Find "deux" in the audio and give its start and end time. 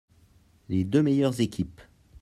0.83-1.03